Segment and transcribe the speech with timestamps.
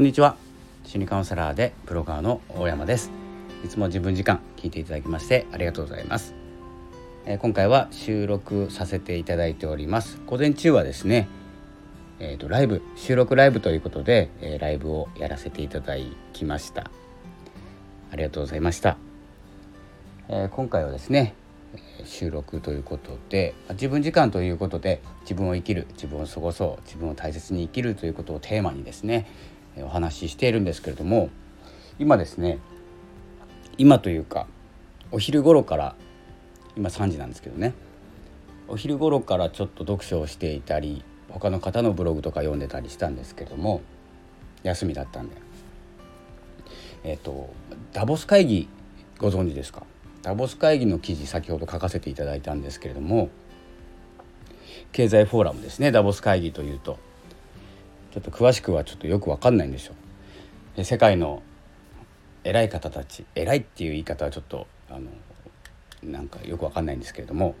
[0.00, 0.38] こんにちは。
[0.82, 3.10] 心理カウンセラーでブロガーの大山です。
[3.62, 6.32] いつも自分時間聞いていただきましてありがとうございます、
[7.26, 10.18] えー、今回は収録させていただいております。
[10.24, 11.28] 午前中はですね
[12.18, 15.96] えーと、ライブ収録ライブということで、えー、ライブをやらせていただ
[16.32, 16.90] きました。
[18.10, 18.96] ありがとうございました、
[20.30, 21.34] えー、今回はですね
[22.06, 29.26] 収録ということで自分時間ということで自分を生きる自分を過ごそう自分を大切に生きるということをテーマにですね
[29.78, 31.30] お話ししているんですけれども
[31.98, 32.58] 今ですね
[33.78, 34.46] 今というか
[35.12, 35.94] お昼頃から
[36.76, 37.74] 今3時なんですけどね
[38.68, 43.80] お昼頃からちょっと読書をしていたり他の方のブログとか読んでたりしたんですけれども
[44.62, 45.36] 休みだったんで。
[47.02, 47.48] えっ、と
[47.92, 48.68] ダボス会議
[49.18, 49.84] ご存知ですか？
[50.22, 53.30] ダボス会議の記事先ほど書かせていただいたんですけれども
[54.92, 56.98] 経済フォーラムですねダボス会議というと。
[58.10, 59.94] ちょっと詳しくはちょっとよく分かんないんですよ。
[60.82, 61.42] 世界の
[62.44, 65.10] 偉い方たち偉いっていう言い方はちょっとあの
[66.02, 67.54] なんかよく分かんないんですけれども、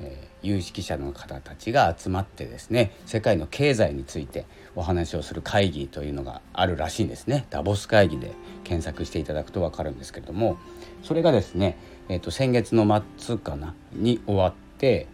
[0.00, 8.32] えー、有識者の方たちが集まってですね世界の経済についてお話をする会議というのがあるらしいんですねダボス会議で
[8.64, 10.56] 検索していただくと分かるんですけれども
[11.02, 11.76] それがですね、
[12.08, 15.06] えーと、先月の末かなに終わって、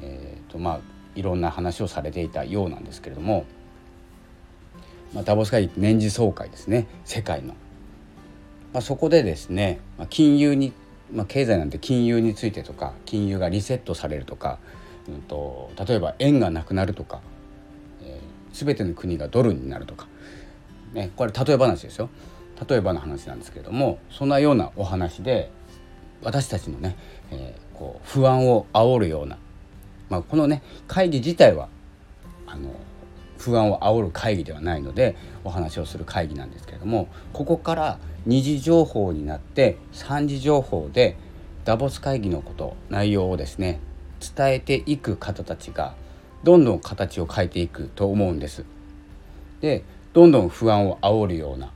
[0.00, 0.80] えーとまあ、
[1.14, 3.44] いろんな話をされていたようなんですけれども、
[5.14, 7.54] まあ、ダボス会議年次総会ですね世界の。
[8.72, 10.72] まあ、そこでですね、まあ、金融に、
[11.12, 14.58] まあ、経済なんて金融についてとか金融がリセットされるとか、
[15.08, 17.20] うんと、例えば円がなくなるとか、
[18.02, 20.08] えー、全ての国がドルになるとか、
[20.94, 22.08] ね、これ例え話ですよ。
[22.68, 25.50] 例えばの話なんですけれどもそんなようなお話で
[26.22, 26.96] 私たちのね、
[27.30, 29.36] えー、こう不安を煽るような、
[30.08, 31.68] まあ、このね会議自体は
[32.46, 32.70] あの
[33.42, 41.16] 不安を煽る会議ではないのでお話をする会議なんですけれどもここから二次情報になって三次情報で
[41.64, 43.80] ダボス会議のこと内容をですね
[44.36, 45.94] 伝えていく方たちが
[46.44, 48.64] どんどん形を変えていくと思うんです。
[49.60, 51.72] でどんどん不安を煽るような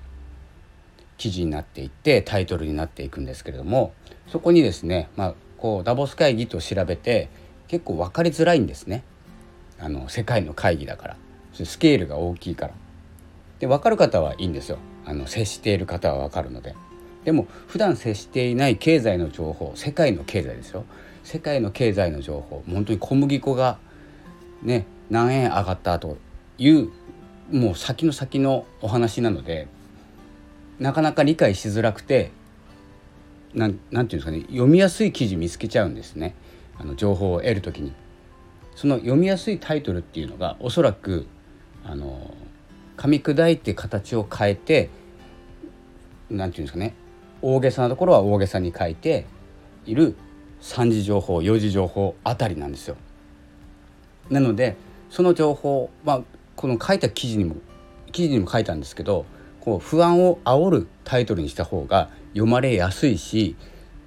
[1.19, 3.93] 記事になっていってタイトルになっていくんですけれども
[4.29, 7.29] そこにですね、まあ、こうダボス会議と調べて
[7.69, 9.03] 結構分かりづらいんですね
[9.79, 11.17] あの世界の会議だから
[11.65, 12.75] スケールが大きいから。
[13.61, 16.75] で分かる方はいいんですよあの接している方は分かるので。
[17.25, 20.85] でも普段接していない経済の情報世界の経済ですよ
[21.25, 23.79] 世界の経済の情報本当に小麦粉が
[24.63, 26.19] ね何円上がったと
[26.57, 26.91] いう
[27.51, 29.67] もう先の先のお話なので
[30.79, 32.31] なかなか理解しづらくて
[33.55, 36.37] なんなんていうんですかね読みやすい記事見つけちゃうんですね
[36.79, 37.93] あの情報を得る時に。
[38.77, 41.27] その読みやすいタイトルっていうのがおそらく
[41.87, 42.35] あの
[42.97, 44.91] 噛み砕いて形を変えて
[46.31, 46.95] なんていうんですかね
[47.43, 49.27] 大げさなところは大げさに書いて
[49.85, 50.17] いる
[50.63, 52.97] 3次情報4次情報あたりなんですよ。
[54.31, 54.77] なので
[55.11, 56.23] その情報まあ
[56.57, 57.57] この書いた記事にも
[58.11, 59.27] 記事にも書いたんですけど
[59.61, 63.55] こう不安を煽るタイトルにした方が読まれやすいし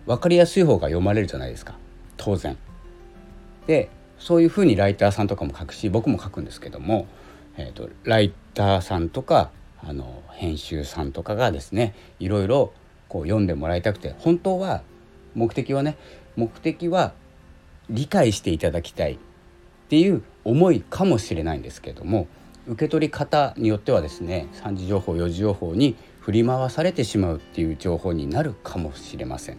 [0.05, 1.75] 分かりやすい方が読まれるじゃないですか
[2.17, 2.57] 当然。
[3.67, 7.07] でそういうふうにライターさんとかも書くし僕も書くんですけども、
[7.59, 9.51] えーと、ライターさんとか
[9.83, 12.71] あの編集さんとかがですねいろいろ
[13.09, 14.81] こう読んでもらいたくて本当は
[15.35, 15.97] 目的はね
[16.37, 17.13] 目的は
[17.89, 19.17] 理解していただきたいっ
[19.89, 22.27] ていう思いかもしれないんですけども
[22.65, 29.57] 受け取り方によってはですね3次情報4次情報に振り回されてしまうっていう情報になるかもしれません。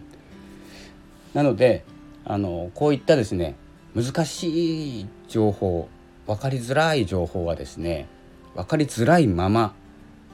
[1.33, 1.83] なので
[2.25, 3.55] あのこういったですね
[3.95, 5.89] 難しい情報
[6.27, 8.07] 分かりづらい情報はですね
[8.55, 9.73] 分かりづらいまま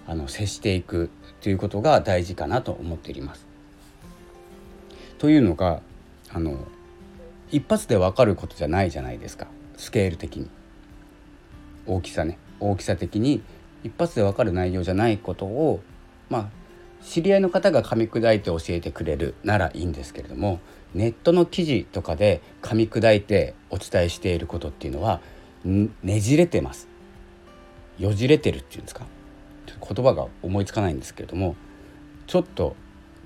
[0.06, 1.09] あの接していく
[1.42, 3.46] ということが大事かなと思っています。
[5.18, 5.81] というのが
[6.31, 6.59] あの
[7.52, 9.47] 一発で分かることじゃないじゃないですか。
[9.76, 10.50] スケール的に。
[11.85, 12.38] 大きさね。
[12.59, 13.41] 大きさ的に
[13.84, 15.82] 一発で分かる内容じゃないことを
[16.29, 16.50] まあ
[17.03, 20.59] 知り合いの方が噛み砕いて教えてくれるならいいんですけれども
[20.94, 25.22] ネットの記事とかで噛み砕いてお伝えしていることっていうのは
[25.66, 26.88] ねじれてます。
[27.98, 29.06] よじれてるっていうんですか？
[29.80, 31.56] 言葉が思いつかないんですけれども
[32.26, 32.76] ちょっと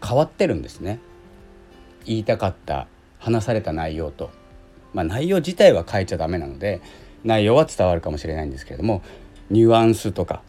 [0.05, 0.99] 変わってるんですね。
[2.05, 2.87] 言いたかった
[3.19, 4.31] 話された内容と。
[4.93, 6.81] まあ内容自体は変えちゃダメなので
[7.23, 9.01] 内容は伝わるかもしれないんですけれども
[9.49, 10.41] ニュアンスとか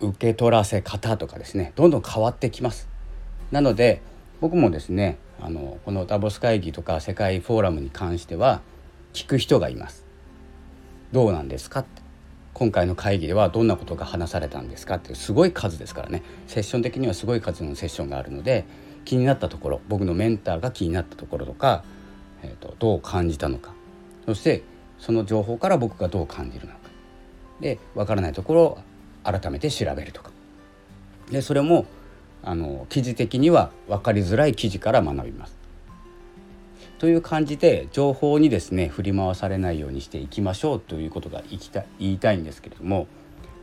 [0.00, 1.72] 受け取らせ方とかですね。
[1.76, 2.88] どんどん変わってきます。
[3.50, 4.00] なので
[4.40, 8.62] 僕もですねあのこのダボス会議とか世界フォーラムに関しては
[9.12, 10.05] 聞く人がいます。
[11.12, 12.06] どうなんですかって。
[12.56, 16.22] 今回の会議ではどんなことが話されたんですかってすごい数ですからね。
[16.46, 18.64] セッション的にはすごい数のセッションがあるので
[19.04, 21.84] 気になったところ僕のメンターが気になったところとか、
[22.42, 23.74] えーと、どう感じたのか。
[24.24, 24.62] そして
[24.98, 26.78] その情報から僕がどう感じるのか。
[27.60, 28.78] で分からないところを
[29.22, 30.30] 改めて調べるとか。
[31.30, 31.84] でそれも
[32.42, 35.55] あの記事的には分かりづらい記事から学びます。
[36.98, 43.06] という感じで情報にですね振り回されないようにしていきましょうということが言いた言いたいんですけれども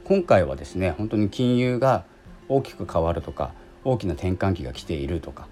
[0.03, 2.05] 今回はですね本当に金融が
[2.47, 3.53] 大きく変わるとか
[3.83, 5.47] 大きな転換期が来ているとか、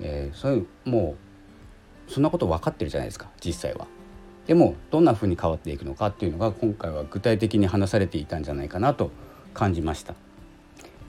[0.00, 1.16] えー、そういうも
[2.08, 3.86] うそんなこと分かってるじゃないですか実際は。
[4.46, 9.10] でもどんなふうに変わっていくのかっていうのが今回は具体的に話されていたんじゃないかなと
[9.52, 10.14] 感じました。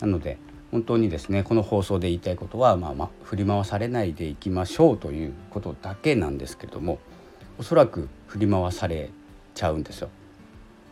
[0.02, 0.38] なので
[0.72, 7.00] 本当にですねこの放送で言いたいことは、まあ、まあ振り回されないでいきましょうということだけなんですけれども
[7.58, 9.10] おそらく振り回され
[9.56, 10.10] ちゃうんですよ。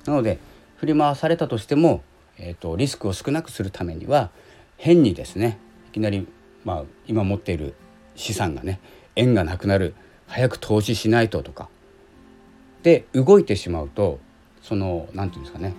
[0.05, 0.39] なので
[0.77, 2.01] 振り回されたとしても、
[2.37, 4.29] えーと、リスクを少なくするためには
[4.77, 5.57] 変にですね
[5.89, 6.27] いきなり、
[6.63, 7.73] まあ、今持っている
[8.15, 8.79] 資産がね
[9.15, 9.95] 円がなくなる
[10.27, 11.69] 早く投資しないととか
[12.83, 14.19] で動いてしまうと
[14.61, 15.73] その何て言うんですかね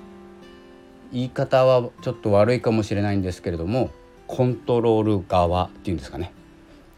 [1.13, 3.91] 言い方はちょっと悪いかもしれないんですけれども
[4.27, 6.33] コントロール側っていうんですかね。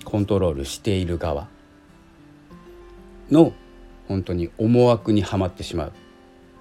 [0.05, 1.49] コントロールしている側。
[3.31, 3.53] の
[4.09, 5.93] 本当に思惑にはまってしまう。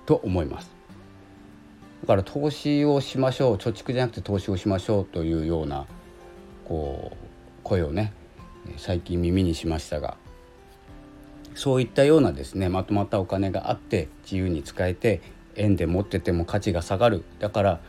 [0.05, 0.71] と思います。
[2.01, 3.55] だから投資をしましょう。
[3.55, 5.87] 貯蓄じゃなくて投資をしましょうというような
[6.65, 7.17] こう
[7.63, 8.13] 声をね
[8.77, 10.17] 最近耳にしましたが。
[11.55, 15.21] そういったようなですねまとまったお金があって自由に使えて
[15.59, 17.23] 円で持ってても価値が下がる。
[17.39, 17.79] だから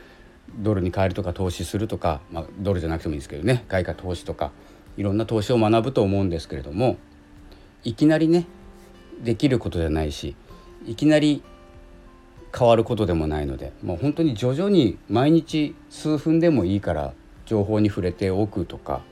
[0.59, 3.65] ドルに変えるとか投資するとか、まあ、ドルじゃなくてもいいですけどね。
[3.69, 4.53] 外貨投資とか
[4.97, 6.99] いろんな投資を学ぶと思うんですけれども
[7.85, 8.47] いきなりね
[9.23, 10.35] できることじゃないし
[10.87, 11.43] いきなり
[12.57, 17.15] 変わることでもないのでもう本当に徐々に毎日数分でもいいから
[17.47, 19.03] 情報に触れておくとか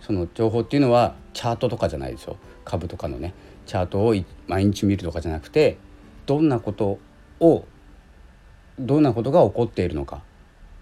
[0.00, 2.36] その情報っていうのはチャートとかじゃないですよ。
[2.64, 3.34] 株とかのね
[3.66, 4.14] チャートを
[4.46, 5.78] 毎日見るとかじゃなくて
[6.26, 6.98] どんなこと
[7.40, 7.64] を
[8.78, 10.22] どんなことが起こっているのか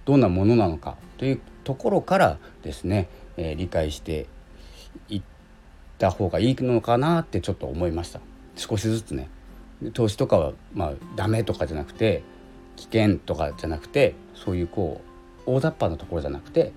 [0.05, 4.27] どんなものなのかというところからですね、えー、理解して
[5.09, 5.23] いっ
[5.99, 8.21] た方がいいのかなってちょっと思いました。
[8.57, 9.29] 少しずつね。
[9.93, 12.23] 投資とかはまあダメとかじゃなくて
[12.77, 15.01] 危険とかじゃなくてそういうこ
[15.47, 16.73] う大雑把なところじゃなくて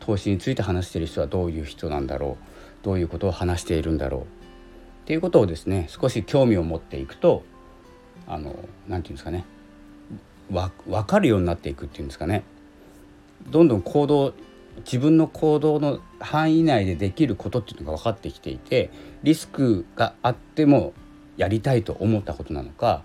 [0.00, 4.24] 投資について話している人はどういう人なんだろうどういうことを話しているんだろうっ
[5.06, 7.42] ていうことをですね少し興味を持っていくと
[8.30, 8.54] あの
[8.88, 9.44] なていうんですかね。
[10.52, 12.44] わ分かるようになっていくっていうんですかね。
[13.50, 14.32] どんどん行動
[14.84, 18.90] 自分の行動の範囲内でできることっていうのが分かってきていて
[19.24, 20.92] リスクがあっても
[21.36, 23.02] やりたいと思ったことなのか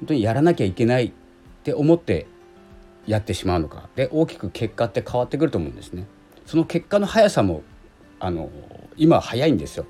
[0.00, 1.12] 本当にやらなきゃいけないっ
[1.62, 2.26] て思って
[3.06, 3.88] やってしまうのか。
[3.94, 6.06] で大きく結果って変わってくると思うんですね。
[6.46, 7.62] その結果の速さも
[8.18, 8.50] あの
[8.96, 9.86] 今は早いんですよ。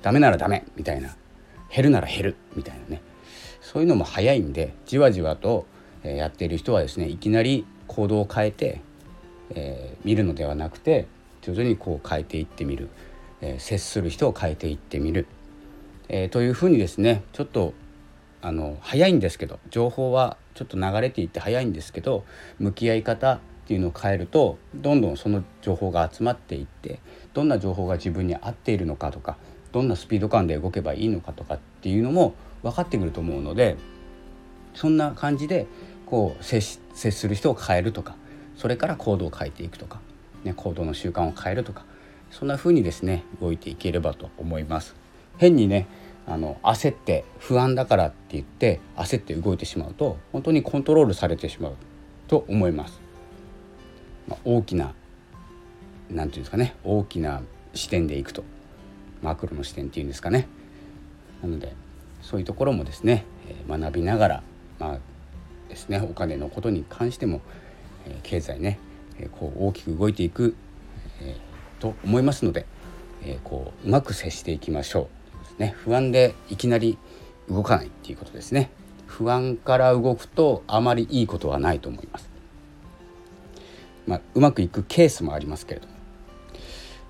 [0.00, 1.16] ダメならダメみたいな。
[1.72, 3.02] 減るなら減るみたいなね。
[3.70, 5.64] そういうのも早いんでじわじわと
[6.02, 8.80] やっている人はですねいきなり行動を変えて、
[9.50, 11.06] えー、見るのではなくて
[11.40, 12.88] 徐々にこう変えていってみる、
[13.40, 15.28] えー、接する人を変えていってみる、
[16.08, 17.72] えー、というふうにですねちょっと
[18.42, 22.24] あの早いんですけど情報はちょっと流れていって早いんですけど
[22.58, 26.98] 向き合い方っていうのを変えるとどんどんその情報が集まっていって
[27.34, 29.36] どんな情報が自分に合っているのかとか
[29.70, 33.76] どんなスピード感で動けばいいのかとかっていうのも分かってくると思うので
[34.74, 35.66] そんな感じで
[36.06, 38.16] こう接する人を変えるとか
[38.56, 40.00] それから行動を変えていくとか、
[40.44, 41.84] ね、行動の習慣を変えるとか
[42.30, 44.94] そんな風にですね動いていければと思います。
[45.38, 45.86] 変にね
[46.26, 51.76] あの焦って不安だからって言って焦って動いてしまうと本当にコントロールされてしまう
[52.28, 53.00] と思います。
[54.28, 54.94] まあ、大きな
[56.08, 57.42] 何て言うんですかね大きな
[57.74, 58.44] 視点でいくと
[59.22, 60.46] マクロの視点っていうんですかね。
[61.42, 61.74] なので
[62.22, 63.24] そういうところもですね
[63.68, 64.42] 学びながら、
[64.78, 64.98] まあ
[65.68, 67.40] ですね、お金のことに関しても
[68.24, 68.78] 経済ね
[69.32, 70.56] こう大きく動いていく、
[71.20, 72.66] えー、と思いますので、
[73.22, 75.08] えー、こううまく接していきましょ
[75.58, 76.98] う、ね、不安でいきなり
[77.48, 78.70] 動かないっていうことですね。
[79.06, 82.30] 不安から動くとあまりいいことはないと思います、
[84.06, 85.94] まあ、うまくいくケースもありますけれども。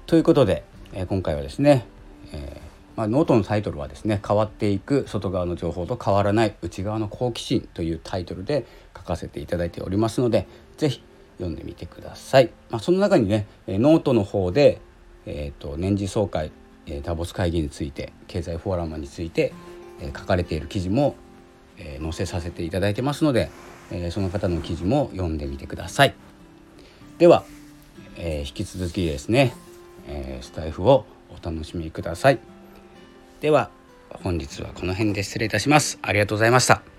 [0.07, 1.87] ということで、えー、今回はですね、
[2.33, 2.70] えー
[3.01, 11.03] まあ、ノートのタイトルはですね「変わっていく外側の情報と変わらない内側の好奇心」というタイトルで書かせていただいておりますので是非
[11.39, 12.51] 読んでみてください。
[12.69, 14.83] まあ、その中にねノートの方で、
[15.25, 16.53] えーと、と年次総会
[17.03, 19.55] ダボス会議について経済フォーラムについて
[20.05, 21.15] 書かれている記事も
[22.03, 23.51] 載せさせていただいてますので
[24.11, 26.15] その方の記事も読んでみてください。
[27.17, 27.45] では、
[28.17, 29.55] えー、引き続きですね、
[30.07, 32.60] えー、スタイフをお楽しみください。
[33.41, 33.71] では
[34.23, 35.99] 本日はこの辺で失礼いたします。
[36.03, 36.90] ありがとうございました。